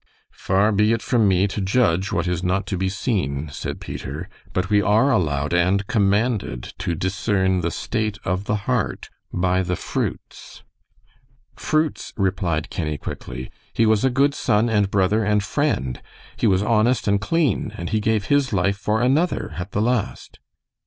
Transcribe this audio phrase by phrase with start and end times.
[0.33, 4.27] "Far be it from me to judge what is not to be seen," said Peter.
[4.51, 9.75] "But we are allowed and commanded to discern the state of the heart by the
[9.75, 10.63] fruits."
[11.55, 13.51] "Fruits?" replied Kenny, quickly.
[13.75, 16.01] "He was a good son and brother and friend;
[16.35, 20.39] he was honest and clean, and he gave his life for another at the last."